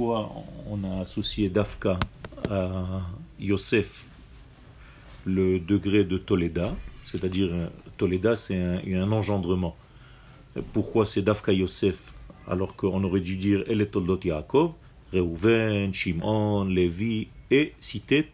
[0.00, 0.32] pourquoi
[0.70, 1.98] on a associé Dafka
[2.48, 3.02] à
[3.38, 4.06] Yosef
[5.26, 7.66] le degré de Toleda, c'est-à-dire euh,
[7.98, 9.76] Toleda c'est un, engendrement.
[10.72, 12.14] Pourquoi c'est Dafka Yosef
[12.48, 14.74] alors qu'on aurait dû dire El Toldot Yaakov,
[15.12, 18.28] Reuven, Shimon, Lévi et citer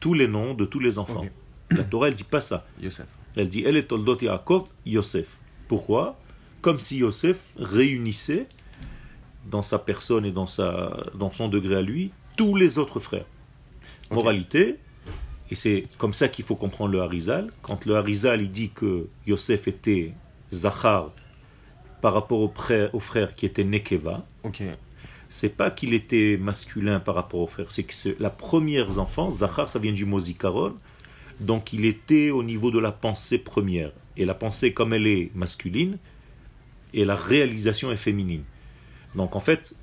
[0.00, 1.26] tous les noms de tous les enfants.
[1.70, 2.66] La Torah elle dit pas ça.
[2.82, 3.06] Yosef.
[3.36, 5.38] Elle dit El Toldot Yaakov, Yosef.
[5.68, 6.18] Pourquoi?
[6.60, 8.48] Comme si Yosef réunissait
[9.50, 13.26] dans sa personne et dans, sa, dans son degré à lui tous les autres frères.
[14.10, 14.76] Moralité,
[15.50, 17.50] et c'est comme ça qu'il faut comprendre le Harizal.
[17.62, 20.12] Quand le Harizal il dit que Yosef était
[20.52, 21.10] Zachar
[22.00, 24.26] par rapport au frère, qui était Nekeva,
[25.28, 29.68] c'est pas qu'il était masculin par rapport au frère, c'est que la première enfant, Zachar,
[29.68, 30.74] ça vient du mot Zikaron,
[31.40, 33.92] donc il était au niveau de la pensée première.
[34.16, 35.98] Et la pensée, comme elle est masculine,
[36.92, 38.44] et la réalisation est féminine.
[39.14, 39.74] Donc en fait,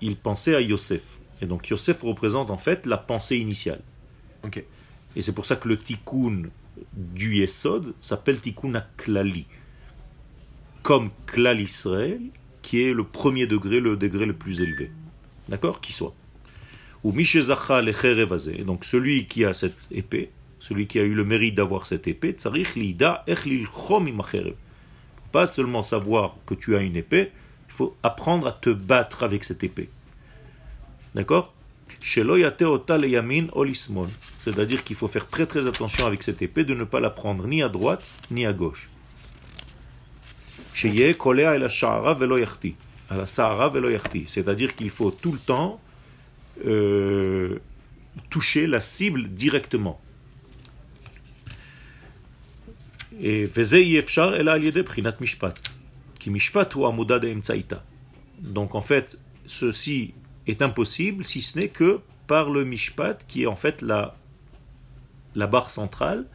[0.00, 1.20] il pensait à Yosef.
[1.42, 3.80] Et donc Yosef représente en fait la pensée initiale.
[5.16, 6.42] Et c'est pour ça que le tikkun
[6.92, 9.46] du Yesod s'appelle tikkun aklali.
[10.82, 12.20] Comme klal Israël,
[12.62, 14.90] qui est le premier degré, le degré le plus élevé.
[15.48, 15.80] D'accord?
[15.80, 16.14] Qui soit.
[17.02, 21.86] Ou le Donc celui qui a cette épée, celui qui a eu le mérite d'avoir
[21.86, 22.36] cette épée,
[25.32, 27.32] pas seulement savoir que tu as une épée,
[27.70, 29.88] il faut apprendre à te battre avec cette épée.
[31.14, 31.54] D'accord?
[34.38, 37.46] C'est-à-dire qu'il faut faire très très attention avec cette épée de ne pas la prendre
[37.46, 38.90] ni à droite ni à gauche.
[44.26, 45.80] C'est-à-dire qu'il faut tout le temps
[46.66, 47.58] euh,
[48.30, 50.00] toucher la cible directement.
[53.20, 53.46] Et
[58.40, 60.14] donc en fait, ceci
[60.46, 64.16] est impossible si ce n'est que par le mishpat qui est en fait la,
[65.34, 66.26] la barre centrale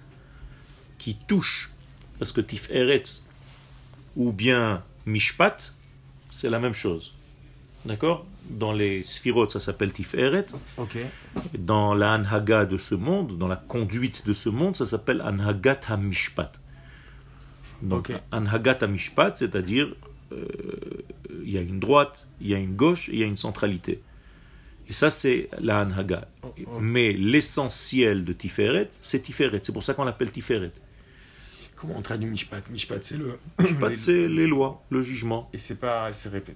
[0.97, 1.71] qui touche.
[2.19, 2.41] Parce que
[2.71, 3.03] eret
[4.15, 5.73] ou bien mishpat,
[6.29, 7.13] c'est la même chose.
[7.85, 8.25] D'accord?
[8.49, 10.45] Dans les sphirotes, ça s'appelle eret.
[11.57, 15.79] Dans la anhaga de ce monde, dans la conduite de ce monde, ça s'appelle anhagat
[15.89, 16.59] hamishpat.
[17.81, 19.95] Donc, anhagat hamishpat, c'est-à-dire
[20.31, 20.45] euh,
[21.43, 24.01] il y a une droite, il y a une gauche, il y a une centralité.
[24.87, 26.27] Et ça, c'est la Anhaga.
[26.43, 26.79] Oh, oh.
[26.79, 29.59] Mais l'essentiel de Tiferet, c'est Tiferet.
[29.63, 30.71] C'est pour ça qu'on l'appelle Tiferet.
[31.75, 32.69] Comment on traduit Mishpat?
[32.69, 33.37] Mishpat, c'est le.
[33.59, 35.49] Mishpat, c'est les lois, le jugement.
[35.53, 36.09] Et c'est pas,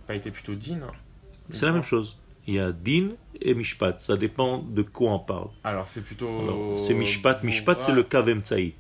[0.08, 0.80] pas été plutôt Din
[1.52, 2.18] C'est la même chose.
[2.48, 3.10] Il y a Din
[3.42, 4.00] et Mishpat.
[4.00, 5.50] Ça dépend de quoi on parle.
[5.64, 6.76] Alors, c'est plutôt.
[6.78, 7.44] C'est Mishpat.
[7.44, 8.74] Mishpat, c'est le Kavem Tsaï.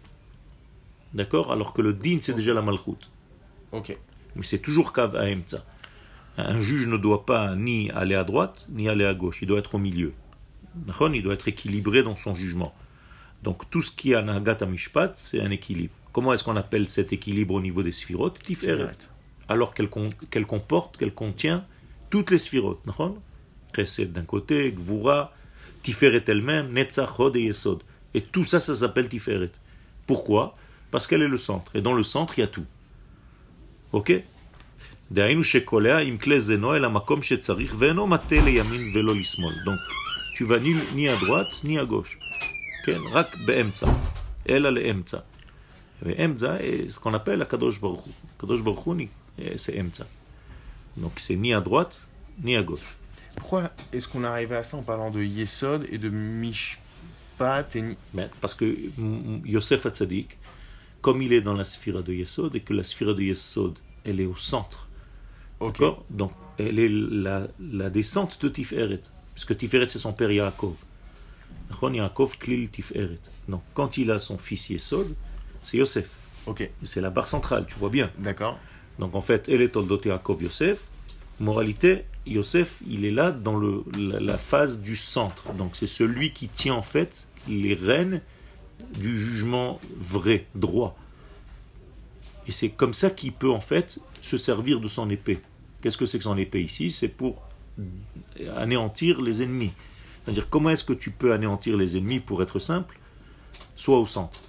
[1.14, 1.52] D'accord?
[1.52, 3.09] Alors que le Din, c'est déjà la Malchut.
[3.72, 3.97] Ok.
[4.36, 5.66] Mais c'est toujours Kav Aemtsa.
[6.38, 9.42] Un juge ne doit pas ni aller à droite, ni aller à gauche.
[9.42, 10.14] Il doit être au milieu.
[11.12, 12.74] Il doit être équilibré dans son jugement.
[13.44, 15.94] Donc tout ce qui est Anagat Mishpat, c'est un équilibre.
[16.12, 18.91] Comment est-ce qu'on appelle cet équilibre au niveau des sphirotes Tiferet.
[19.47, 19.90] Alors qu'elle
[20.46, 21.66] comporte, qu'elle contient
[22.09, 22.81] toutes les sphirotes.
[23.76, 25.34] Chesed d'un côté, Gvura,
[25.84, 27.84] Tiferet elle-même, Netzach, Hod et Yesod.
[28.14, 29.52] Et tout ça, ça s'appelle Tiferet.
[30.08, 30.56] Pourquoi?
[30.91, 31.75] Parce qu'elle est le centre.
[31.77, 32.67] Et dans le centre, il y a tout.
[33.93, 34.12] Ok
[35.11, 35.27] donc,
[40.34, 42.19] tu vas ni, ni à droite ni à gauche.
[43.12, 43.87] רק באמצע,
[44.49, 45.19] אלא לאמצע.
[46.03, 48.12] ואמצע est ce qu'on appelle הקדוש ברוך הוא.
[48.37, 48.95] הקדוש ברוך הוא
[49.56, 50.05] c'est אמצע.
[50.97, 52.00] Donc c'est ni à droite
[52.43, 52.97] ni à gauche.
[53.37, 57.84] Pourquoi est-ce qu'on arrive à ça en parlant de Yesod et de Mishpat et...
[58.12, 58.77] Ben, parce que
[59.45, 60.39] Yosef Hatzadik,
[61.02, 64.20] comme il est dans la sphère de Yesod et que la sphère de Yesod elle
[64.20, 64.90] est au centre
[65.62, 66.06] D'accord?
[66.10, 69.02] Donc, elle est la, la descente de Tiferet.
[69.34, 70.78] Puisque Tiferet, c'est son père Yaakov.
[71.82, 73.20] Yaakov klil Tiferet.
[73.48, 75.16] Donc, quand il a son fils Yesod,
[75.64, 76.09] c'est Yosef.
[76.46, 76.70] Ok.
[76.84, 78.09] C'est la barre centrale, tu vois bien.
[78.18, 78.58] D'accord.
[79.00, 80.88] Donc, en fait, elle est Toldot Yaakov Yosef.
[81.40, 85.53] Moralité, Yosef, il est là dans le, la, phase du centre.
[85.53, 88.22] Donc, c'est celui qui tient, en fait, les rênes
[89.00, 90.97] du jugement vrai, droit.
[92.49, 95.40] Et c'est comme ça qu'il peut, en fait, se servir de son épée.
[95.81, 96.90] Qu'est-ce que c'est que son épée ici?
[96.90, 97.43] C'est pour
[98.55, 99.72] anéantir les ennemis.
[100.23, 102.97] C'est-à-dire, comment est-ce que tu peux anéantir les ennemis pour être simple?
[103.75, 104.41] Soit au centre.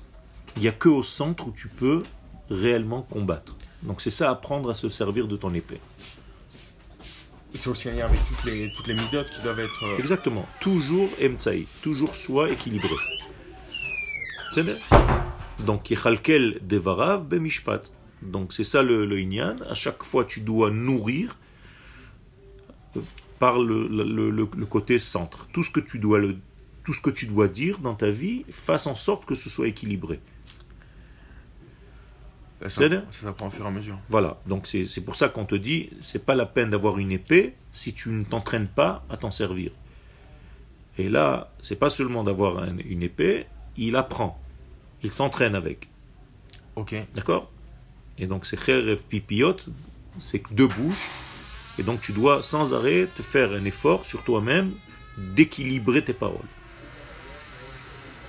[0.56, 2.02] Il n'y a que au centre où tu peux
[2.48, 3.54] réellement combattre.
[3.82, 5.80] Donc c'est ça, apprendre à se servir de ton épée.
[7.54, 9.84] C'est aussi un lien avec toutes les, toutes les midotes qui doivent être...
[9.84, 10.46] Euh, Exactement.
[10.58, 11.66] Toujours emtsaï.
[11.82, 12.94] Toujours soit équilibré.
[15.66, 17.90] Donc, yechalkel devarav bemishpat.
[18.22, 19.56] Donc c'est ça le, le inyan.
[19.68, 21.38] À chaque fois, tu dois nourrir
[23.38, 25.46] par le, le- le- le côté centre.
[25.52, 26.36] Tout ce que tu dois le,
[26.84, 29.68] tout ce que tu dois dire dans ta vie, fasse en sorte que ce soit
[29.68, 30.20] équilibré.
[32.68, 33.04] Ça, bien.
[33.12, 33.98] ça s'apprend au fur et à mesure.
[34.10, 34.38] Voilà.
[34.46, 37.54] Donc c'est c'est pour ça qu'on te dit, c'est pas la peine d'avoir une épée
[37.72, 39.70] si tu ne t'entraînes pas à t'en servir.
[40.98, 43.46] Et là, c'est pas seulement d'avoir un- une épée,
[43.78, 44.38] il apprend,
[45.02, 45.88] il s'entraîne avec.
[46.76, 46.94] Ok.
[47.14, 47.50] D'accord?
[48.18, 49.56] Et donc c'est Kherev Pipiot,
[50.18, 51.08] c'est deux bouches.
[51.78, 54.72] Et donc tu dois sans arrêt te faire un effort sur toi-même
[55.16, 56.40] d'équilibrer tes paroles.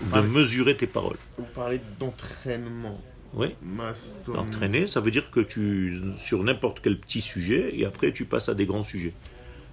[0.02, 1.18] De Parlez- mesurer tes paroles.
[1.38, 3.00] Vous parlez d'entraînement.
[3.34, 3.56] Oui.
[3.62, 4.36] Mastom.
[4.38, 8.50] Entraîner, ça veut dire que tu, sur n'importe quel petit sujet, et après tu passes
[8.50, 9.14] à des grands sujets.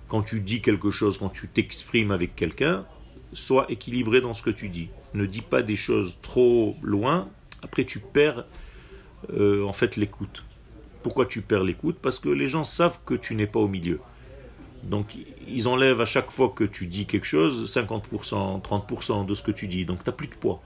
[0.06, 2.84] Quand tu dis quelque chose, quand tu t'exprimes avec quelqu'un,
[3.32, 4.88] sois équilibré dans ce que tu dis.
[5.14, 7.28] Ne dis pas des choses trop loin,
[7.62, 8.44] après tu perds
[9.32, 10.44] euh, en fait l'écoute.
[11.02, 11.98] Pourquoi tu perds l'écoute?
[12.00, 14.00] Parce que les gens savent que tu n'es pas au milieu.
[14.82, 15.16] Donc
[15.46, 19.50] ils enlèvent à chaque fois que tu dis quelque chose 50%, 30% de ce que
[19.50, 19.84] tu dis.
[19.84, 20.62] Donc tu n'as plus de poids.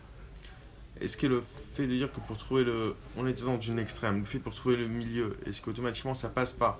[1.01, 1.43] Est-ce que le
[1.75, 2.95] fait de dire que pour trouver le.
[3.17, 6.53] On est dans une extrême, le fait pour trouver le milieu, est-ce qu'automatiquement ça passe
[6.53, 6.79] par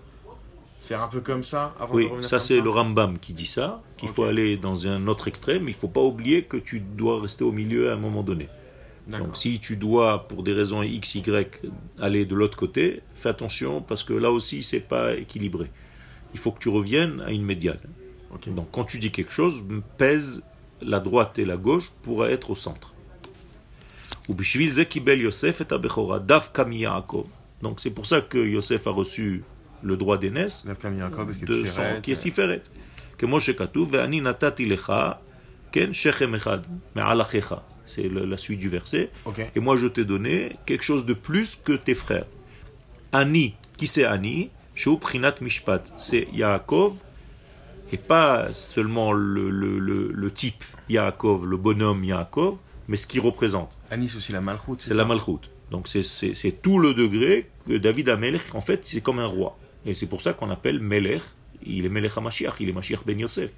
[0.83, 4.09] faire un peu comme ça avant Oui, ça c'est le Rambam qui dit ça, qu'il
[4.09, 5.63] faut aller dans un autre extrême.
[5.65, 8.49] Il ne faut pas oublier que tu dois rester au milieu à un moment donné.
[9.07, 11.49] Donc si tu dois, pour des raisons x, y,
[12.01, 15.71] aller de l'autre côté, fais attention parce que là aussi c'est pas équilibré.
[16.35, 17.81] Il faut que tu reviennes à une médiane.
[18.47, 19.63] Donc quand tu dis quelque chose,
[19.99, 20.47] pèse
[20.81, 22.95] la droite et la gauche pour être au centre.
[27.63, 29.45] Donc c'est pour ça que Yosef a reçu
[29.83, 32.63] le droit d'aînesse de son, qui est Tiferet.
[33.19, 34.23] Que Moshe Katou, Ve'ani.
[37.87, 39.11] C'est la suite du verset.
[39.55, 42.27] Et moi, je t'ai donné quelque chose de plus que tes frères.
[43.13, 44.51] Ani, qui c'est Ani?
[45.01, 45.93] Prinat mishpat.
[45.97, 46.95] C'est Yaakov,
[47.93, 52.59] et pas seulement le, type Yaakov, le bonhomme Yaakov,
[52.89, 53.77] mais ce qu'il représente.
[53.91, 54.83] Ani, c'est aussi la malchoute.
[54.83, 55.51] C'est la malchoute.
[55.71, 59.59] Donc c'est tout le degré que David Amelech, en fait, c'est comme un roi.
[59.85, 61.23] Et c'est pour ça qu'on appelle Melech,
[61.65, 63.51] il est Melech HaMashiach, il est Mashiach Ben Yosef.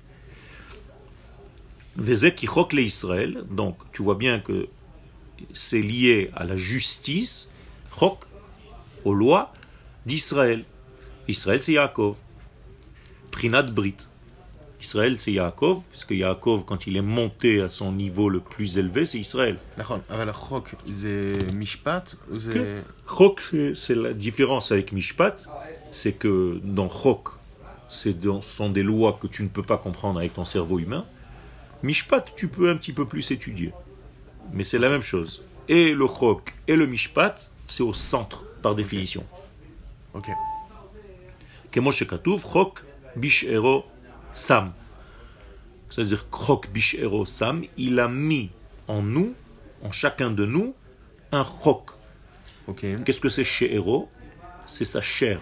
[1.96, 4.68] Vezek Ichok le Israël, donc tu vois bien que
[5.52, 7.50] c'est lié à la justice,
[7.98, 8.24] Chok,
[9.04, 9.52] aux lois
[10.06, 10.64] d'Israël.
[11.28, 12.16] Israël c'est Yaakov,
[13.30, 13.96] Prinat Brit.
[14.80, 18.76] Israël c'est Yaakov, parce que Yaakov quand il est monté à son niveau le plus
[18.76, 19.58] élevé c'est Israël.
[19.78, 22.16] Ah, Chok c'est Mishpat
[23.08, 23.40] Chok
[23.76, 25.46] c'est la différence avec Mishpat
[25.94, 27.28] c'est que dans Rock,
[27.88, 28.10] ce
[28.42, 31.06] sont des lois que tu ne peux pas comprendre avec ton cerveau humain.
[31.84, 33.72] Mishpat, tu peux un petit peu plus étudier.
[34.52, 35.44] Mais c'est la même chose.
[35.68, 39.24] Et le Rock et le Mishpat, c'est au centre, par définition.
[40.14, 40.30] Ok.
[41.70, 42.80] Kemoshe Katouf, Rock,
[43.14, 43.84] Bishero,
[44.32, 44.72] Sam.
[45.90, 48.50] C'est-à-dire Rock, Bishero, Sam, il a mis
[48.88, 49.32] en nous,
[49.80, 50.74] en chacun de nous,
[51.30, 51.90] un Rock.
[52.66, 52.96] Okay.
[53.04, 54.08] Qu'est-ce que c'est Sheero
[54.66, 55.40] C'est sa chair.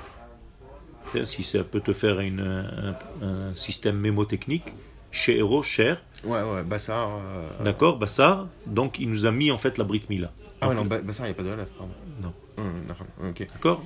[1.14, 4.74] Hein, Si ça peut te faire une, un, un système mémotechnique,
[5.10, 7.08] chez Héros, chair, Ouais, ouais, Bassar.
[7.10, 10.32] euh, d'accord, Bassar, donc il nous a mis en fait la Brit Mila.
[10.60, 11.92] Ah ouais, non, Ba- Bassar, il n'y a pas de pardon.
[12.22, 12.32] Non.
[12.58, 13.48] Hum, d'accord, ok.
[13.52, 13.82] D'accord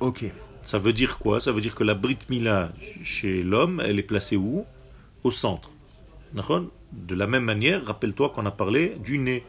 [0.00, 0.24] Ok.
[0.64, 1.38] Ça veut dire quoi?
[1.40, 2.72] Ça veut dire que la Brit Mila
[3.02, 4.64] chez l'homme, elle est placée où?
[5.24, 5.70] Au centre.
[6.34, 6.64] D'accord?
[6.92, 9.44] De la même manière, rappelle-toi qu'on a parlé du nez.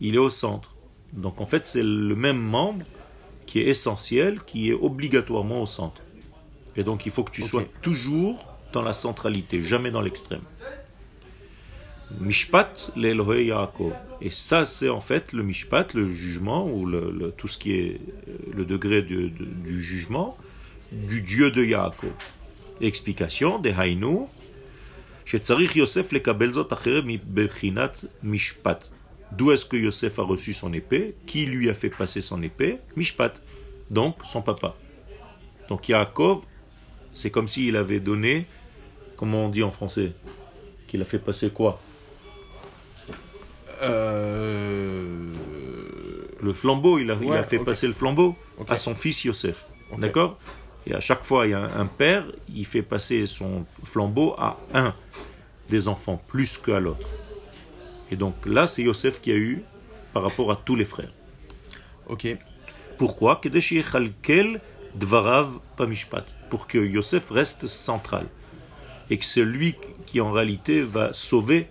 [0.00, 0.74] Il est au centre.
[1.12, 2.84] Donc en fait, c'est le même membre
[3.46, 6.02] qui est essentiel, qui est obligatoirement au centre.
[6.76, 10.42] Et donc il faut que tu sois toujours dans la centralité, jamais dans l'extrême.
[12.20, 13.92] Mishpat l'Elohé Yaakov.
[14.20, 16.88] Et ça, c'est en fait le Mishpat, le jugement, ou
[17.36, 20.36] tout ce qui est euh, le degré du jugement
[20.92, 22.12] du Dieu de Yaakov.
[22.80, 24.28] Explication des Haïnou.
[25.24, 26.68] Shetzarich Yosef le Kabelzot
[28.22, 28.90] Mishpat.
[29.36, 31.16] D'où est-ce que Yosef a reçu son épée?
[31.26, 32.78] Qui lui a fait passer son épée?
[32.96, 33.42] Mishpat.
[33.90, 34.76] Donc, son papa.
[35.68, 36.42] Donc, Yaakov,
[37.12, 38.46] c'est comme s'il avait donné,
[39.16, 40.12] comment on dit en français?
[40.86, 41.80] Qu'il a fait passer quoi?
[43.82, 45.32] Euh...
[46.40, 48.36] Le flambeau, il a, il a Ouais, fait passer le flambeau
[48.68, 49.66] à son fils Yosef.
[49.98, 50.38] D'accord?
[50.86, 54.58] Et à chaque fois, il y a un père, il fait passer son flambeau à
[54.74, 54.94] un
[55.70, 57.08] des enfants, plus qu'à l'autre.
[58.14, 59.64] Et donc là, c'est Yosef qui a eu
[60.12, 61.12] par rapport à tous les frères.
[62.08, 62.28] Ok.
[62.96, 63.40] Pourquoi?
[64.94, 66.24] Dvarav Pamishpat.
[66.48, 68.28] Pour que Yosef reste central.
[69.10, 69.74] Et que c'est lui
[70.06, 71.66] qui en réalité va sauver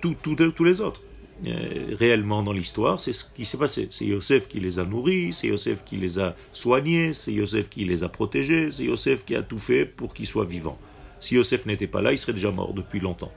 [0.00, 1.02] tout, tout, tous les autres.
[1.46, 3.88] Euh, réellement dans l'histoire, c'est ce qui s'est passé.
[3.90, 7.84] C'est Yosef qui les a nourris, c'est Yosef qui les a soignés, c'est Yosef qui
[7.84, 10.78] les a protégés, c'est Yosef qui a tout fait pour qu'ils soient vivants.
[11.20, 13.32] Si Yosef n'était pas là, il serait déjà mort depuis longtemps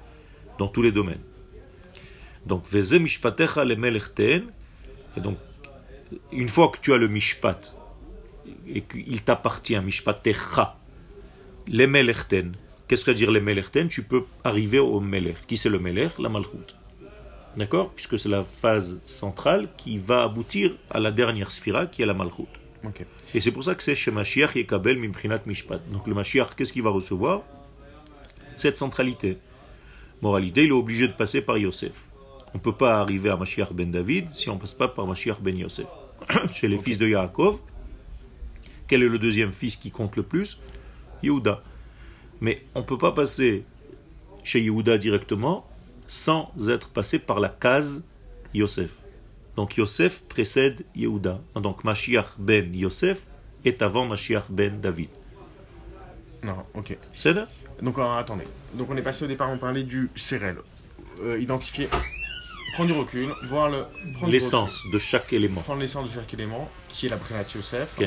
[0.57, 1.21] dans tous les domaines.
[2.45, 3.75] Donc, Veze mishpatecha le
[5.17, 5.37] et donc,
[6.31, 7.73] une fois que tu as le mishpat,
[8.67, 10.77] et qu'il t'appartient, mishpatecha,
[11.67, 12.13] le
[12.87, 15.45] qu'est-ce que veut dire le Tu peux arriver au melech.
[15.47, 16.17] Qui c'est le melech?
[16.19, 16.75] La malchut.
[17.57, 17.91] D'accord?
[17.93, 22.13] Puisque c'est la phase centrale qui va aboutir à la dernière sphira qui est la
[22.13, 22.47] malchut.
[23.33, 25.79] Et c'est pour ça que c'est chez Mashiach Yekabel Mimprinat Mishpat.
[25.91, 27.41] Donc le Mashiach, qu'est-ce qu'il va recevoir?
[28.55, 29.37] Cette centralité.
[30.21, 32.05] Moralité, il est obligé de passer par Yosef.
[32.53, 35.05] On ne peut pas arriver à Mashiach ben David si on ne passe pas par
[35.05, 35.87] Mashiach ben Yosef.
[36.53, 37.59] chez les fils de Yaakov,
[38.87, 40.59] quel est le deuxième fils qui compte le plus?
[41.21, 41.61] Yehuda.
[42.41, 43.63] Mais on ne peut pas passer
[44.43, 45.67] chez Yehuda directement
[46.07, 48.07] sans être passé par la case
[48.53, 48.97] Yosef.
[49.55, 51.41] Donc Yosef précède Yehuda.
[51.55, 53.25] Donc Mashiach ben Yosef
[53.65, 55.09] est avant Mashiach ben David.
[56.43, 56.97] Non, ok.
[57.13, 57.47] C'est là?
[57.81, 58.45] Donc attendez.
[58.73, 60.57] Donc on est passé au départ, on parlait du CRL.
[61.23, 61.89] Euh, identifier,
[62.73, 63.85] prendre du recul, voir le
[64.27, 65.61] l'essence de chaque élément.
[65.61, 67.97] Prendre l'essence de chaque élément, qui est la prénat Yosef.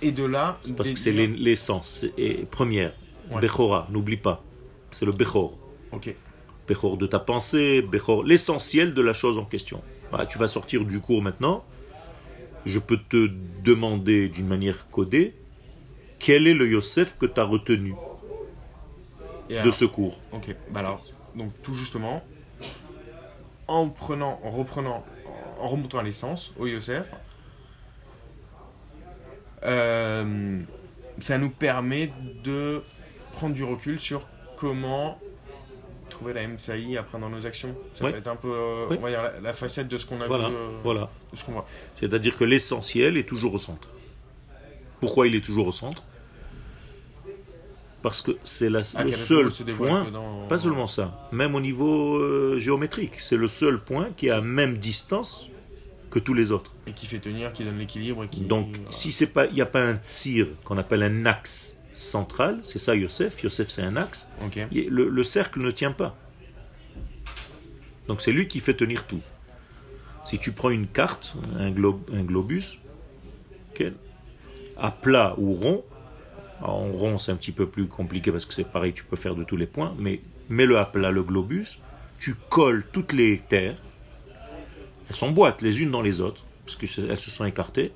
[0.00, 0.58] Et de là.
[0.76, 2.06] parce que c'est l'essence
[2.50, 2.92] première.
[3.40, 4.42] Bechora, n'oublie pas.
[4.90, 5.56] C'est le Bechor.
[5.92, 6.14] Ok
[6.96, 7.84] de ta pensée,
[8.24, 9.82] l'essentiel de la chose en question.
[10.28, 11.64] Tu vas sortir du cours maintenant.
[12.64, 13.30] Je peux te
[13.64, 15.34] demander d'une manière codée
[16.18, 17.94] quel est le Yosef que tu as retenu?
[19.48, 20.18] De ce cours.
[20.32, 22.22] Ok, bah alors, donc tout justement,
[23.68, 25.04] en prenant, en reprenant,
[25.60, 27.12] en remontant à l'essence, au Yosef,
[29.64, 30.60] euh,
[31.20, 32.82] ça nous permet de
[33.32, 35.18] prendre du recul sur comment
[36.10, 37.74] trouver la MCI après dans nos actions.
[37.96, 40.68] Ça va être un peu euh, la, facette de ce qu'on a voilà, vu, euh,
[40.82, 41.10] voilà.
[41.94, 43.88] C'est-à-dire que l'essentiel est toujours au centre.
[45.00, 46.02] Pourquoi il est toujours au centre?
[48.02, 50.06] Parce que c'est ah, le seul point,
[50.48, 54.40] pas seulement ça, même au niveau euh, géométrique, c'est le seul point qui est à
[54.40, 55.48] même distance
[56.10, 56.74] que tous les autres.
[56.86, 58.26] Et qui fait tenir, qui donne l'équilibre.
[58.26, 58.40] Qui...
[58.40, 62.58] Donc, si c'est pas, il n'y a pas un tir qu'on appelle un axe centrale,
[62.62, 64.32] c'est ça Yosef, Yosef c'est un axe,
[64.72, 66.16] le, cercle ne tient pas.
[68.08, 69.20] Donc c'est lui qui fait tenir tout.
[70.24, 72.78] Si tu prends une carte, un, globe, un globus,
[74.76, 75.84] à plat ou rond,
[76.62, 79.34] en rond c'est un petit peu plus compliqué parce que c'est pareil, tu peux faire
[79.34, 81.80] de tous les points, mais mets-le à plat le globus,
[82.18, 83.76] tu colles toutes les terres,
[85.08, 87.92] elles s'emboîtent les unes dans les autres, parce qu'elles se sont écartées,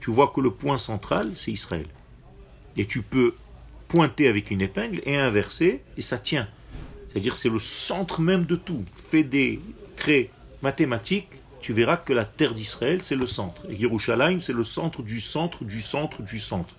[0.00, 1.86] tu vois que le point central c'est Israël.
[2.76, 3.34] Et tu peux
[3.88, 6.48] pointer avec une épingle et inverser, et ça tient.
[7.08, 8.84] C'est-à-dire c'est le centre même de tout.
[8.94, 9.60] Fais des
[9.96, 10.30] traits
[10.62, 11.28] mathématiques,
[11.60, 13.66] tu verras que la terre d'Israël, c'est le centre.
[13.68, 16.74] Et Yerushalayim, c'est le centre du centre du centre du centre.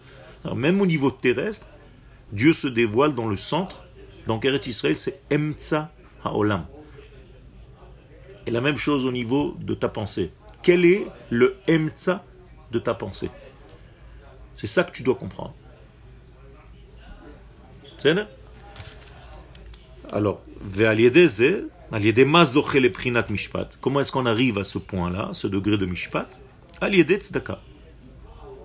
[0.55, 1.67] Même au niveau terrestre,
[2.31, 3.85] Dieu se dévoile dans le centre.
[4.27, 5.91] Donc Eretz Israël, c'est Emtsa
[6.23, 6.65] Haolam.
[8.47, 10.31] Et la même chose au niveau de ta pensée.
[10.63, 12.23] Quel est le Emtsa
[12.71, 13.29] de ta pensée?
[14.53, 15.53] C'est ça que tu dois comprendre.
[20.11, 20.41] Alors,
[23.81, 26.41] comment est-ce qu'on arrive à ce point-là, ce degré de mishpat?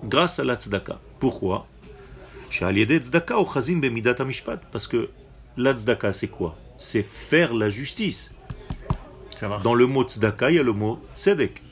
[0.04, 0.98] Grâce à la tzedaka.
[1.18, 1.66] Pourquoi?
[4.72, 5.10] Parce que
[5.56, 6.56] la tzedaka, c'est quoi?
[6.78, 8.34] C'est faire la justice.
[9.62, 11.62] Dans le mot tzedaka, il y a le mot tzedek.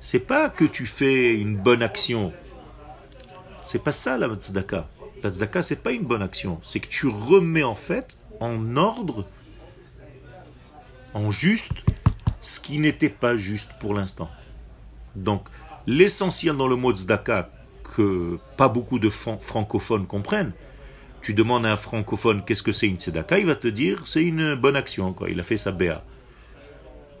[0.00, 2.32] C'est pas que tu fais une bonne action.
[3.64, 4.88] C'est pas ça la tzedaka.
[5.22, 6.58] La tzedaka, c'est pas une bonne action.
[6.62, 9.26] C'est que tu remets en fait en ordre,
[11.12, 11.74] en juste,
[12.40, 14.30] ce qui n'était pas juste pour l'instant.
[15.14, 15.48] Donc,
[15.86, 17.50] l'essentiel dans le mot tzedaka,
[17.96, 20.52] que pas beaucoup de francophones comprennent,
[21.22, 24.22] tu demandes à un francophone qu'est-ce que c'est une tzedaka, il va te dire c'est
[24.22, 25.30] une bonne action, quoi.
[25.30, 26.04] il a fait sa béa.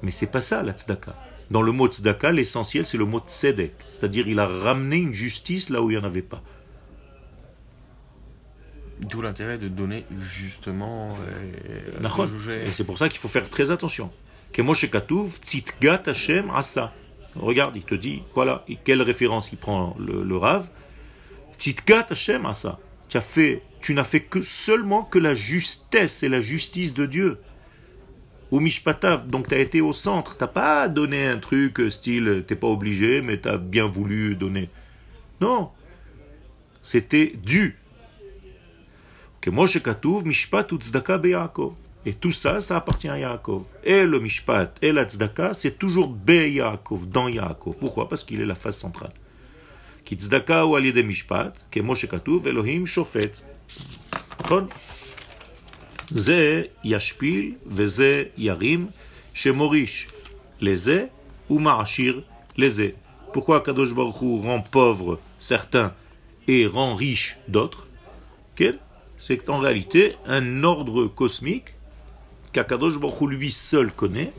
[0.02, 1.14] Mais c'est pas ça la tzedaka.
[1.50, 5.68] Dans le mot tzedaka, l'essentiel c'est le mot tzedek, c'est-à-dire il a ramené une justice
[5.68, 6.42] là où il n'y en avait pas.
[9.00, 11.16] D'où l'intérêt de donner justement.
[11.26, 14.12] Euh, et c'est pour ça qu'il faut faire très attention.
[16.54, 16.92] asa.
[17.36, 20.68] Regarde, il te dit, voilà, quelle référence il prend le, le Rav.
[21.58, 22.78] Tzitgat Hashem asa.
[23.08, 27.38] Tu fait, tu n'as fait que seulement que la justesse et la justice de Dieu.
[28.50, 32.44] Ou mishpatav, donc tu as été au centre, tu n'as pas donné un truc style,
[32.46, 34.70] t'es pas obligé, mais tu as bien voulu donner.
[35.40, 35.70] Non,
[36.82, 37.76] c'était dû.
[39.46, 40.66] Mishpat
[42.06, 43.64] Et tout ça, ça appartient à Yaakov.
[43.84, 47.76] Et le Mishpat et la Tzedaka, c'est toujours Be Yaakov, dans Yaakov.
[47.78, 48.08] Pourquoi?
[48.08, 49.12] Parce qu'il est la phase centrale.
[50.04, 53.44] Ki Tzedaka ou de Mishpat, que Moshe Katuv, Elohim Shofet.
[56.14, 58.88] Ze Yashpil, Veze Yarim,
[59.34, 60.08] Shemorish,
[60.60, 61.08] Leze,
[61.48, 62.22] ou Marashir,
[62.56, 62.94] Leze.
[63.32, 65.94] Pourquoi Kadosh Baruch rend pauvre certains
[66.48, 67.86] et rend riche d'autres?
[69.16, 71.74] C'est en réalité un ordre cosmique
[72.52, 74.32] qu'Akadosh Baruch lui seul connaît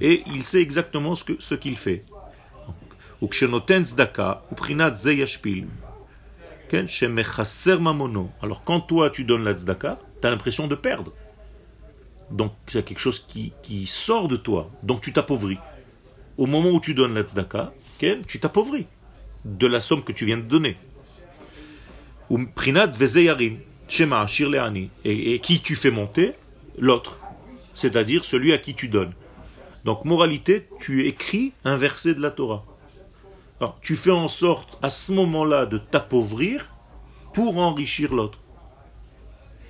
[0.00, 2.04] et il sait exactement ce qu'il ce fait.
[8.42, 11.12] Alors quand toi tu donnes la tzedaka, tu as l'impression de perdre.
[12.30, 14.70] Donc c'est quelque chose qui, sort de toi.
[14.82, 15.58] Donc tu t'appauvris.
[16.36, 18.86] Au moment où tu donnes la tzedaka, tu t'appauvris
[19.44, 20.76] de la somme que tu viens de donner.
[25.04, 26.32] Et qui tu fais monter?
[26.78, 27.20] L'autre
[27.76, 29.12] c'est-à-dire celui à qui tu donnes.
[29.84, 32.64] Donc, moralité, tu écris un verset de la Torah.
[33.60, 36.68] Alors, tu fais en sorte à ce moment-là de t'appauvrir
[37.32, 38.40] pour enrichir l'autre.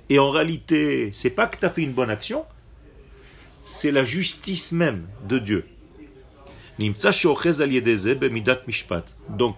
[0.09, 2.45] Et en réalité, c'est pas que tu as fait une bonne action,
[3.61, 5.67] c'est la justice même de Dieu.
[9.29, 9.57] Donc,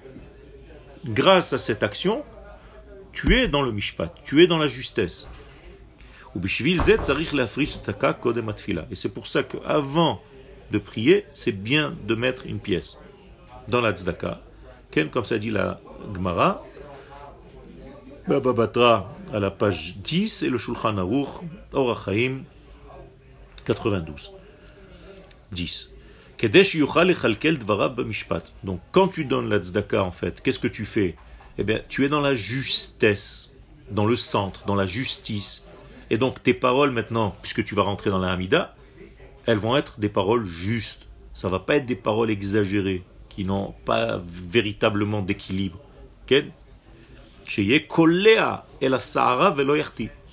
[1.06, 2.24] grâce à cette action,
[3.14, 5.30] tu es dans le mishpat, tu es dans la justesse.
[6.36, 6.40] Et
[8.96, 10.22] c'est pour ça qu'avant
[10.72, 13.00] de prier, c'est bien de mettre une pièce
[13.68, 14.40] dans la tzedaka.
[15.12, 15.82] Comme ça dit la
[16.14, 16.64] Gemara,
[18.28, 21.28] Baba Batra à la page 10 et le Shulchan Aruch,
[21.74, 22.44] Orachaim
[23.66, 24.32] 92.
[25.52, 25.94] 10.
[28.64, 31.16] Donc quand tu donnes la tzedaka en fait, qu'est-ce que tu fais?
[31.58, 33.50] Eh bien, tu es dans la justesse,
[33.92, 35.66] dans le centre, dans la justice
[36.10, 38.76] et donc tes paroles maintenant, puisque tu vas rentrer dans la Hamida,
[39.46, 41.08] elles vont être des paroles justes.
[41.34, 45.80] Ça va pas être des paroles exagérées, qui n'ont pas véritablement d'équilibre.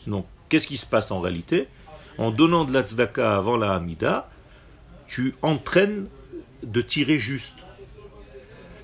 [0.06, 1.68] Donc, qu'est-ce qui se passe en réalité?
[2.18, 4.28] En donnant de la tzedaka avant la Hamida,
[5.06, 6.08] tu entraînes
[6.62, 7.64] de tirer juste.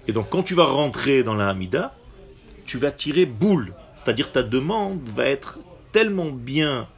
[0.09, 1.95] Et donc, quand tu vas rentrer dans la Hamida,
[2.65, 3.75] tu vas tirer boule.
[3.95, 5.59] C'est-à-dire ta demande va être
[5.93, 6.89] tellement bien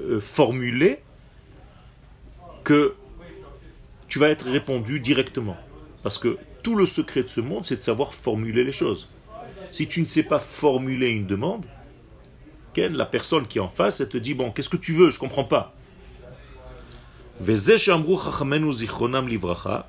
[0.00, 1.00] euh, formulé
[2.62, 2.94] que
[4.08, 5.56] tu vas être répondu directement.
[6.02, 9.08] Parce que tout le secret de ce monde, c'est de savoir formuler les choses.
[9.72, 11.66] Si tu ne sais pas formuler une demande,
[12.76, 15.10] la personne qui est en face, elle te dit, bon, qu'est-ce que tu veux?
[15.10, 15.74] Je comprends pas.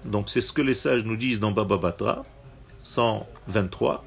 [0.06, 2.26] Donc c'est ce que les sages nous disent dans Baba Batra
[2.80, 4.04] 123.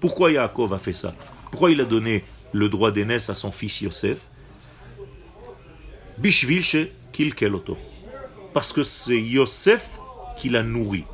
[0.00, 1.14] Pourquoi Yaakov a fait ça?
[1.50, 4.28] Pourquoi il a donné le droit d'aînesse à son fils Yosef
[6.18, 7.76] Bishvil Kilkeloto.
[8.52, 9.98] Parce que c'est Yosef
[10.36, 11.04] qui l'a nourri.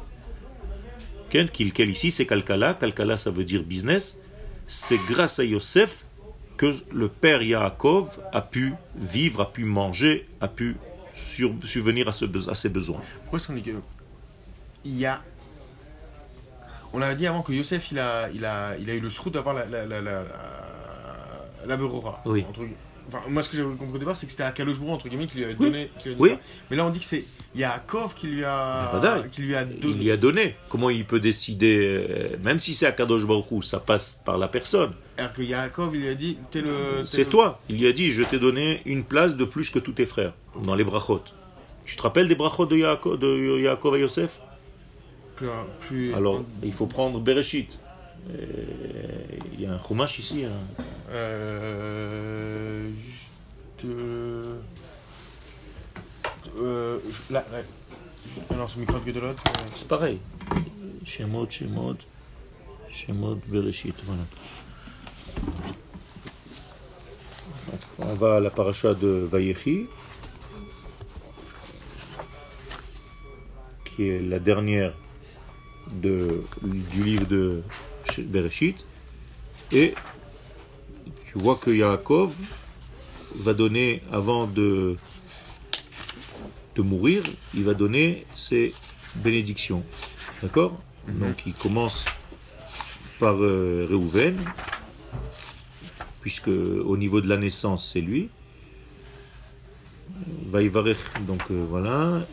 [1.30, 2.74] Kilkel ici, c'est Kalkala.
[2.74, 4.20] Kalkala, ça veut dire business.
[4.66, 6.06] C'est grâce à Yosef
[6.56, 10.76] que le père Yaakov a pu vivre, a pu manger, a pu
[11.14, 13.02] subvenir à, ses besoins.
[13.22, 13.72] Pourquoi est-ce qu'on dit
[14.84, 15.22] y a
[16.96, 19.30] on avait dit avant que Yosef, il a, il a, il a eu le srout
[19.30, 20.24] d'avoir la, la, la, la,
[21.66, 22.22] la Berora.
[22.24, 22.44] Oui.
[23.08, 25.26] enfin, moi, ce que j'avais compris au départ, c'est que c'était à Kalojbrou, entre guillemets,
[25.26, 25.90] qui lui avait donné.
[26.18, 26.32] oui.
[26.70, 28.90] Mais là, on dit que c'est Yaakov qui lui a,
[29.30, 29.80] qui lui a donné.
[29.84, 30.56] Il lui a donné.
[30.70, 34.48] Comment il peut décider, euh, même si c'est à Kadosh Baruch ça passe par la
[34.48, 34.92] personne.
[35.18, 37.04] Alors que Yaakov, il lui a dit, le.
[37.04, 37.60] C'est toi.
[37.68, 40.32] Il lui a dit, je t'ai donné une place de plus que tous tes frères
[40.62, 41.22] dans les brachot.
[41.84, 44.40] Tu te rappelles des brachot de Yaakov, de Yaakov et Yosef?
[46.14, 47.78] Alors, il faut prendre Bereshit.
[48.30, 48.44] Euh,
[49.52, 50.44] il y a un chumash ici.
[50.44, 50.82] Hein.
[51.10, 53.84] Euh, juste.
[56.58, 56.98] Euh,
[57.30, 57.44] là,
[58.50, 59.42] alors, c'est micro de l'autre.
[59.74, 60.18] C'est pareil.
[61.04, 61.96] Shemot, Shemot,
[62.90, 63.94] Shemot, Bereshit.
[64.04, 64.22] Voilà.
[67.98, 69.86] on va à la paracha de Vayechi,
[73.84, 74.94] qui est la dernière
[75.92, 77.62] de, du livre de
[78.18, 78.84] Bereshit.
[79.72, 79.94] Et
[81.26, 82.32] tu vois que Yaakov
[83.34, 84.96] va donner, avant de,
[86.74, 87.22] de mourir,
[87.54, 88.72] il va donner ses
[89.16, 89.82] bénédictions.
[90.42, 90.80] D'accord?
[91.08, 91.18] Mhm.
[91.18, 92.04] Donc il commence
[93.18, 94.36] par euh, Réhouven,
[96.20, 98.28] puisque au niveau de la naissance, c'est lui.
[100.48, 102.26] Vaïvarech, donc euh, voilà.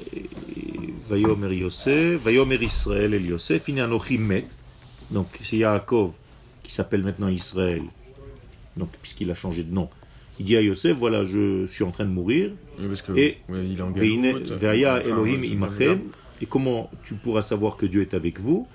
[1.07, 3.67] Vayomer Yosef, Vayomer Israël El Yosef,
[4.19, 4.47] met.
[5.11, 6.11] Donc c'est Yaakov
[6.63, 7.83] qui s'appelle maintenant Israël,
[8.77, 9.89] donc puisqu'il a changé de nom.
[10.39, 12.51] Il dit à Yosef, voilà, je suis en train de mourir.
[13.15, 13.77] et il
[15.01, 15.99] Elohim imachem.
[16.41, 18.67] Et comment tu pourras savoir que Dieu est avec vous?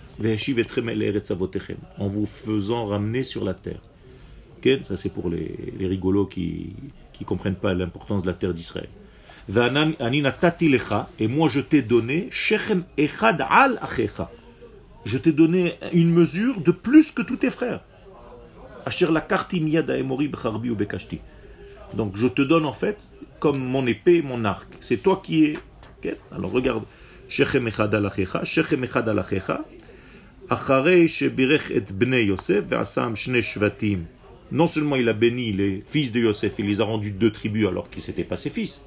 [1.98, 3.80] En vous faisant ramener sur la terre.
[4.84, 6.74] Ça, c'est pour les, les rigolos qui
[7.20, 8.88] ne comprennent pas l'importance de la terre d'Israël.
[9.50, 12.28] Et moi, je t'ai donné
[15.04, 17.80] Je t'ai donné une mesure de plus que tous tes frères.
[21.94, 23.08] Donc, je te donne en fait
[23.38, 24.68] comme mon épée mon arc.
[24.80, 25.58] C'est toi qui es.
[26.30, 26.84] Alors, regarde.
[34.50, 37.66] Non seulement il a béni les fils de Yosef, il les a rendus deux tribus
[37.66, 38.86] alors qu'ils n'étaient pas ses fils,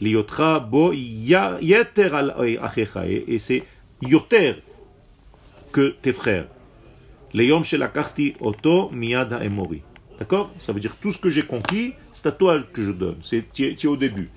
[0.00, 2.34] Liotra bo yeter al
[3.06, 3.64] Et c'est
[4.02, 4.62] yoter
[5.72, 6.46] que tes frères.
[7.32, 9.82] Leyom shelakarti oto miyada emori.
[10.18, 10.50] D'accord?
[10.58, 13.16] Ça veut dire tout ce que j'ai conquis, c'est à toi que je donne.
[13.22, 14.30] C'est tu es au début.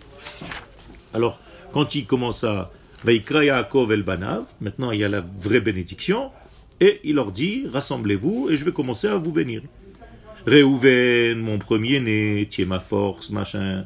[1.13, 1.39] Alors,
[1.71, 2.71] quand il commence à
[3.04, 6.32] Vaikra Yaakov el Banav, maintenant il y a la vraie bénédiction,
[6.80, 9.62] et il leur dit rassemblez-vous et je vais commencer à vous bénir.
[10.45, 13.86] Réhouven, mon premier-né, tu es ma force, machin.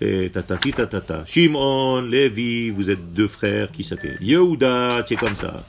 [0.00, 1.24] Et tatati tatata.
[1.24, 4.18] Shimon, Lévi, vous êtes deux frères qui s'appellent.
[4.20, 5.64] Yehuda, es comme ça.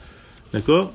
[0.52, 0.92] D'accord?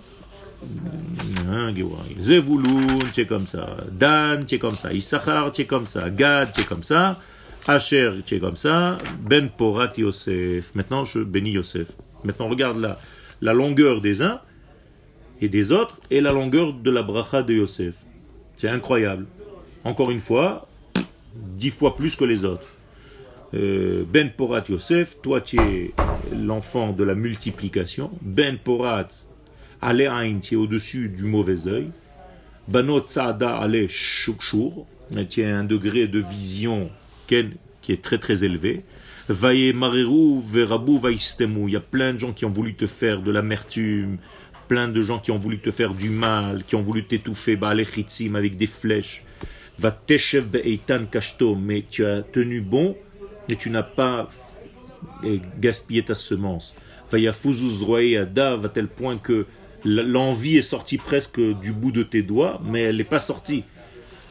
[1.50, 1.74] Hein,
[2.20, 3.78] Zevulun, es comme ça.
[3.92, 4.94] Dan, es comme ça.
[4.94, 6.10] Issachar, es comme ça.
[6.10, 7.20] Gad, es comme ça.
[7.68, 8.98] Asher, es comme ça.
[9.22, 10.76] Ben Porat Yosef.
[10.76, 11.94] Maintenant, je bénis Yosef.
[12.24, 13.00] Maintenant, regarde la,
[13.42, 14.40] la longueur des uns
[15.42, 17.96] et des autres et la longueur de la bracha de Yosef.
[18.58, 19.26] C'est incroyable.
[19.84, 20.68] Encore une fois,
[21.34, 22.68] dix fois plus que les autres.
[23.54, 25.92] Euh, ben Porat Yosef, toi tu es
[26.34, 28.12] l'enfant de la multiplication.
[28.22, 29.08] Ben Porat,
[29.82, 31.88] Ale'ain, tu es au-dessus du mauvais œil.
[32.68, 34.86] Banot Saada Ale Shukshur,
[35.30, 36.90] tu as un degré de vision
[37.28, 37.36] qui
[37.90, 38.84] est très très élevé.
[39.28, 43.22] Vaye Mareru Verabu Vaistemu, il y a plein de gens qui ont voulu te faire
[43.22, 44.18] de l'amertume,
[44.68, 48.58] plein de gens qui ont voulu te faire du mal, qui ont voulu t'étouffer, avec
[48.58, 49.24] des flèches.
[49.78, 52.96] Va be'eitan kashto, mais tu as tenu bon
[53.50, 54.30] et tu n'as pas
[55.24, 56.76] eh, gaspillé ta semence.
[57.14, 59.46] À tel point que
[59.84, 63.66] l'envie est sortie presque du bout de tes doigts, mais elle n'est pas sortie.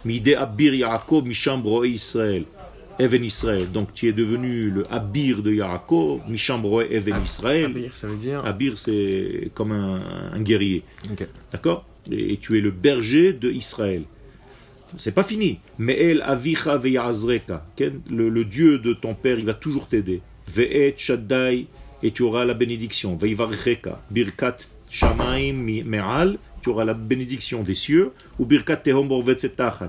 [0.04, 2.44] Mide abir Yaakov misham Israël.
[3.00, 3.72] Even Israël.
[3.72, 7.64] Donc tu es devenu le Abir de Yaakov, Mishambroe Even Israël.
[7.64, 10.84] Abir, ça veut dire Abir, c'est comme un, guerrier.
[11.50, 11.86] D'accord?
[12.10, 14.04] Et, tu es le berger de Israël.
[14.98, 15.58] C'est pas fini.
[15.78, 17.66] Mais el avicha veyazreka.
[18.08, 20.20] Le, Dieu de ton père, il va toujours t'aider.
[20.48, 21.66] Ve'et shaddai,
[22.02, 23.16] et tu auras la bénédiction.
[23.16, 24.02] Veivarcheka.
[24.10, 24.56] Birkat
[24.88, 28.12] shamaim me'al, tu auras la bénédiction des cieux.
[28.38, 29.08] Ou birkat tehom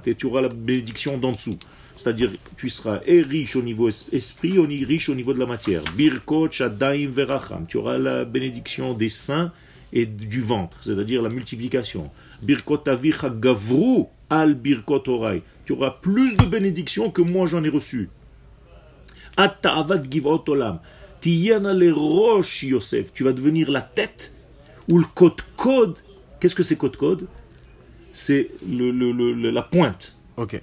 [0.06, 1.58] et tu auras la bénédiction d'en dessous.
[1.96, 5.84] C'est-à-dire, tu seras et riche au niveau esprit, et riche au niveau de la matière.
[5.96, 7.66] Birkot, Shadaim, Veracham.
[7.68, 9.52] Tu auras la bénédiction des saints
[9.94, 12.10] et du ventre, c'est-à-dire la multiplication.
[12.42, 15.44] Birkot avicha gavru al birkot orai.
[15.66, 18.10] Tu auras plus de bénédictions que moi j'en ai reçu.
[19.38, 20.80] Ata'avad givot olam.
[21.20, 23.14] Tiyana le roches Yosef.
[23.14, 24.34] Tu vas devenir la tête
[24.90, 26.00] ou le code code.
[26.40, 27.28] Qu'est-ce que c'est code code
[28.12, 30.16] C'est le, le, la pointe.
[30.38, 30.60] Ok.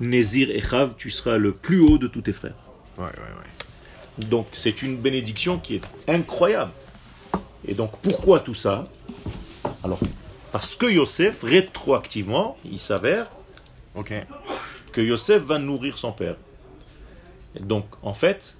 [0.00, 2.56] Nézir et Chav, tu seras le plus haut de tous tes frères.
[2.98, 4.26] Ouais, ouais, ouais.
[4.26, 6.72] Donc c'est une bénédiction qui est incroyable.
[7.66, 8.88] Et donc pourquoi tout ça?
[9.82, 10.00] Alors,
[10.56, 13.26] parce que Yosef, rétroactivement, il s'avère
[14.90, 16.36] que Yosef va nourrir son père.
[17.54, 18.56] Et donc, en fait,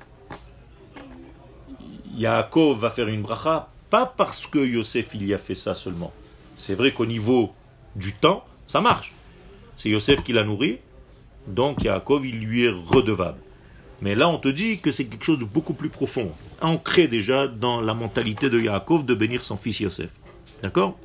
[2.15, 6.13] Yaakov va faire une bracha, pas parce que Yosef il y a fait ça seulement.
[6.55, 7.55] C'est vrai qu'au niveau
[7.95, 9.15] du temps, ça marche.
[9.75, 10.81] C'est Yosef qui l'a nourri,
[11.47, 13.41] donc Yaakov, il lui est redevable.
[14.03, 16.31] Mais là, on te dit que c'est quelque chose de beaucoup plus profond,
[16.61, 20.11] ancré déjà dans la mentalité de Yaakov de bénir son fils Yosef.
[20.63, 20.99] D'accord?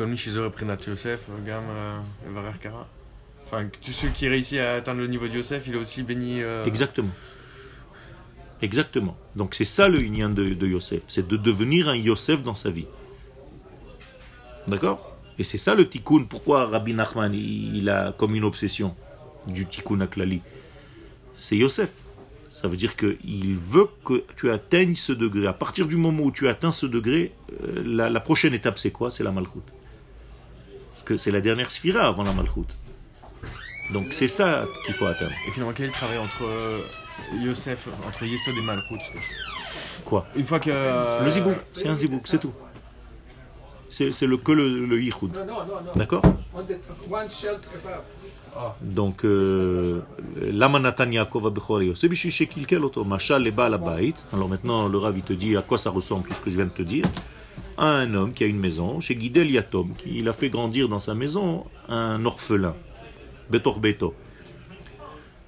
[0.00, 2.88] Comme chez pris Yosef, Gam, euh, Kara.
[3.44, 6.42] Enfin, tous ceux qui réussissent à atteindre le niveau de Yosef, il a aussi béni.
[6.42, 7.10] Euh, Exactement.
[8.62, 9.14] Exactement.
[9.36, 12.70] Donc c'est ça le lien de, de Yosef, c'est de devenir un Yosef dans sa
[12.70, 12.86] vie.
[14.66, 15.18] D'accord?
[15.38, 16.24] Et c'est ça le tikkun.
[16.24, 18.96] Pourquoi Rabbi Nachman, il, a comme une obsession
[19.48, 20.40] du tikkun aklali?
[21.34, 21.90] C'est Yosef.
[22.48, 25.46] Ça veut dire qu'il veut que tu atteignes ce degré.
[25.46, 28.92] À partir du moment où tu atteins ce degré, euh, la, la prochaine étape c'est
[28.92, 29.10] quoi?
[29.10, 29.70] C'est la malchoute.
[30.90, 32.76] Parce que c'est la dernière sphira avant la malchoute.
[33.92, 35.32] Donc c'est ça qu'il faut atteindre.
[35.48, 36.80] Et finalement, quel est le travail entre euh,
[37.40, 39.00] Yosef, entre Yesod et Malchut
[40.04, 40.26] Quoi?
[40.36, 40.70] Une fois que.
[40.72, 42.52] euh, Le zibouk, c'est un zibouk, c'est tout.
[43.88, 45.32] C'est c'est le, que le, le yichud.
[45.32, 45.92] No, no, no, no.
[45.96, 46.22] D'accord?
[47.72, 48.02] Kebab.
[48.80, 50.00] Donc, euh,
[50.40, 54.24] lama Natan Yaakov Abechor Yosef Bishu Shekilkel Oto, Mashal le.
[54.32, 56.56] Alors maintenant, le Rav il te dit à quoi ça ressemble tout ce que je
[56.56, 57.04] viens de te dire.
[57.80, 60.86] À un homme qui a une maison, chez Guidel Yatom, qui il a fait grandir
[60.86, 62.76] dans sa maison un orphelin,
[63.48, 64.14] Betor Beto.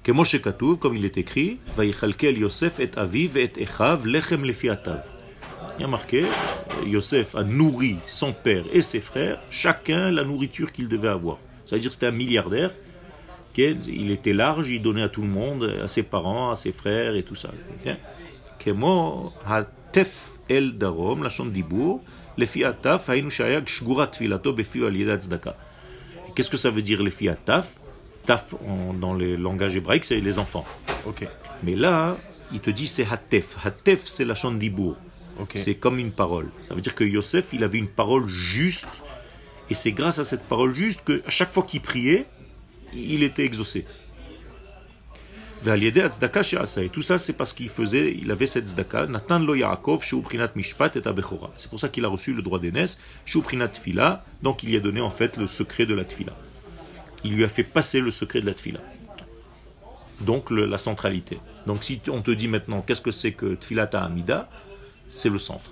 [0.07, 5.03] Moshe Katouv, comme il est écrit, Vaïchalkel Yosef et Aviv et Echav lechem lefi atav.
[5.77, 6.25] Il y a marqué,
[6.87, 11.37] Yosef a nourri son père et ses frères, chacun la nourriture qu'il devait avoir.
[11.67, 12.73] Ça veut dire que c'était un milliardaire,
[13.55, 17.13] il était large, il donnait à tout le monde, à ses parents, à ses frères
[17.13, 17.51] et tout ça.
[18.57, 22.01] Kemo hatef el darom, la chante dibour,
[22.37, 25.55] lefi ataf, hainu shayag shgurat filato befi al tzedaka.
[26.35, 27.75] Qu'est-ce que ça veut dire lefi ataf
[28.25, 28.55] Taf,
[29.01, 30.65] dans le langage hébraïque, c'est les enfants.
[31.05, 31.27] Ok.
[31.61, 32.17] Mais là,
[32.53, 33.57] il te dit c'est hatef.
[33.65, 34.95] Hatef, c'est la chante dibour.
[35.39, 35.53] Ok.
[35.55, 36.49] C'est comme une parole.
[36.61, 38.87] Ça veut dire que Yosef, il avait une parole juste.
[39.69, 42.25] Et c'est grâce à cette parole juste que à chaque fois qu'il priait,
[42.93, 43.85] il était exaucé.
[45.65, 49.07] Et tout ça, c'est parce qu'il faisait, il avait cette tzedaka.
[49.07, 51.51] Natan lo Yaakov, shehu prinat mishpat et abechora.
[51.55, 54.25] C'est pour ça qu'il a reçu le droit d'aînesse, shehu prinat tfila.
[54.41, 56.33] Donc il lui a donné en fait le secret de la tfila.
[57.23, 58.79] Il lui a fait passer le secret de la tfila.
[60.21, 61.39] Donc le- la centralité.
[61.65, 64.49] Donc si on te dit maintenant qu'est-ce que c'est que tfilat Amida,
[65.09, 65.71] c'est le centre.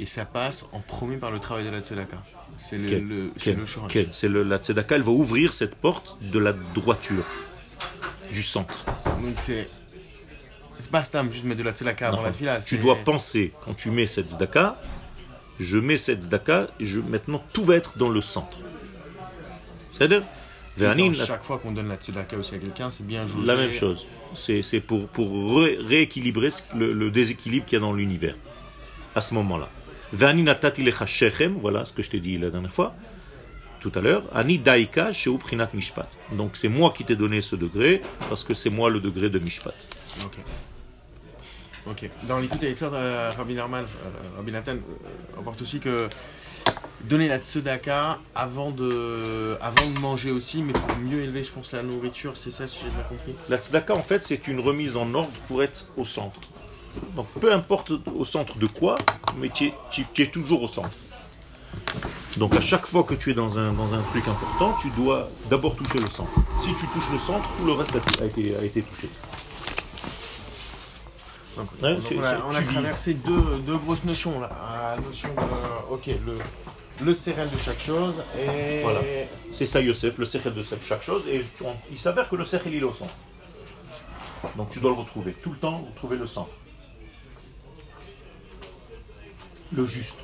[0.00, 2.22] Et ça passe en premier par le travail de la Tzedaka.
[2.58, 3.32] C'est le, le,
[4.28, 7.24] le, la tzedaka, elle va ouvrir cette porte de la droiture,
[8.32, 8.84] du centre.
[9.22, 9.68] Donc c'est.
[10.80, 12.60] C'est pas Stam, juste mettre de la Tzedaka avant la fila.
[12.60, 14.80] tu dois penser, quand tu mets cette tzedaka,
[15.58, 18.58] je mets cette tzedaka, je, maintenant tout va être dans le centre.
[19.92, 20.22] C'est-à-dire,
[21.26, 23.44] Chaque fois qu'on donne la Tzedaka aussi à quelqu'un, c'est bien joué.
[23.44, 24.06] la même chose.
[24.34, 28.36] C'est pour, pour ré- rééquilibrer le, le déséquilibre qu'il y a dans l'univers,
[29.16, 29.68] à ce moment-là.
[30.12, 32.94] Voilà ce que je t'ai dit la dernière fois,
[33.80, 34.24] tout à l'heure.
[34.34, 36.08] Ani daika sheu prinat mishpat.
[36.32, 39.38] Donc c'est moi qui t'ai donné ce degré, parce que c'est moi le degré de
[39.38, 39.74] mishpat.
[40.24, 40.36] Ok.
[41.90, 42.10] Ok.
[42.24, 46.08] Dans l'écoute ça, euh, Rabbi Narman, euh, Rabbi Nathan euh, rapporte aussi que
[47.04, 51.72] donner la tzedaka avant de, avant de manger aussi, mais pour mieux élever, je pense,
[51.72, 53.32] la nourriture, c'est ça si j'ai bien compris?
[53.48, 56.40] La tzedaka, en fait, c'est une remise en ordre pour être au centre.
[57.16, 58.98] Donc, peu importe au centre de quoi,
[59.38, 60.90] mais tu es, tu- tu es toujours au centre.
[62.38, 65.28] Donc, à chaque fois que tu es dans un, dans un truc important, tu dois
[65.50, 66.30] d'abord toucher le centre.
[66.58, 69.08] Si tu touches le centre, tout le reste a, a été, a été touché.
[71.56, 74.48] Donc, Ouais, donc c'est- on a, on traversé deux, deux grosses notions là.
[74.96, 76.38] La notion de, ok, le,
[77.04, 79.00] le céréal de chaque chose et Voilà.
[79.50, 81.26] C'est ça, Yosef, le cercle de chaque chose.
[81.28, 83.14] Et on- il s'avère que le il est au centre.
[84.56, 85.32] Donc, tu dois le retrouver.
[85.32, 86.50] Tout le temps, retrouver le centre.
[89.72, 90.20] Le juste.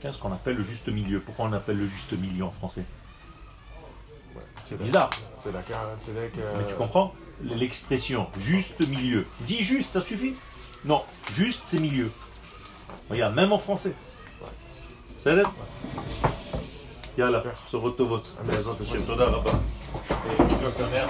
[0.00, 2.84] Qu'est-ce qu'on appelle le juste milieu Pourquoi on appelle le juste milieu en français
[4.64, 5.10] c'est Bizarre.
[5.42, 9.26] Tzedaka, tzedek, euh, Mais tu comprends L'expression juste milieu.
[9.40, 10.34] Dis juste, ça suffit?
[10.84, 12.10] Non, juste c'est milieu.
[13.08, 13.94] Regarde, même en français.
[15.16, 15.46] Ça l'aide
[17.16, 17.58] Yalla, Super.
[17.68, 18.20] se retovot.
[18.44, 19.50] Bezat Hashem, Toda Rabba.
[20.10, 21.08] Et sa mère.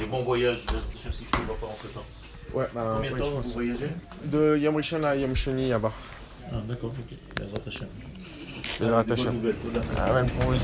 [0.00, 0.66] Et bon voyage, si
[1.02, 2.04] je ne te vois pas entre temps.
[2.54, 3.90] Ouais, bah, Combien de temps vous voyagez?
[4.24, 5.92] De Yom Rishon à Yom Shoni là-bas.
[6.50, 7.16] Ah, d'accord, ok.
[7.36, 7.88] Bezat Hashem.
[8.80, 9.34] Bonne Hashem.
[9.96, 10.56] Ah ouais.